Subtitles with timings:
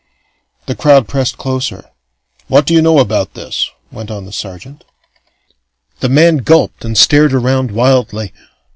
[0.65, 1.91] The crowd pressed closer.
[2.47, 4.83] "What do you know about this?" went on the sergeant.
[5.99, 8.33] The man gulped and stared around wildly.